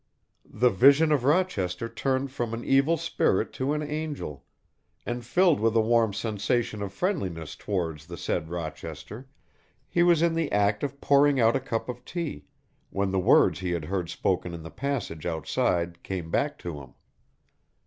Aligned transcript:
The 0.51 0.71
vision 0.71 1.11
of 1.11 1.23
Rochester 1.25 1.87
turned 1.87 2.31
from 2.31 2.55
an 2.55 2.65
evil 2.65 2.97
spirit 2.97 3.53
to 3.53 3.73
an 3.73 3.83
angel, 3.83 4.43
and 5.05 5.23
filled 5.23 5.59
with 5.59 5.75
a 5.75 5.79
warm 5.79 6.11
sensation 6.11 6.81
of 6.81 6.91
friendliness 6.91 7.55
towards 7.55 8.07
the 8.07 8.17
said 8.17 8.49
Rochester 8.49 9.27
he 9.87 10.01
was 10.01 10.23
in 10.23 10.33
the 10.33 10.51
act 10.51 10.81
of 10.81 11.01
pouring 11.01 11.39
out 11.39 11.55
a 11.55 11.59
cup 11.59 11.87
of 11.87 12.03
tea, 12.03 12.45
when 12.89 13.11
the 13.11 13.19
words 13.19 13.59
he 13.59 13.73
had 13.73 13.85
heard 13.85 14.09
spoken 14.09 14.55
in 14.55 14.63
the 14.63 14.71
passage 14.71 15.27
outside 15.27 16.01
came 16.01 16.31
back 16.31 16.57
to 16.57 16.81
him. 16.81 16.95